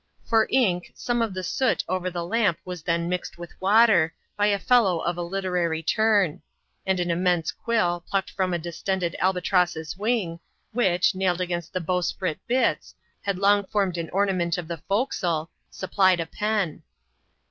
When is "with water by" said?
3.37-4.47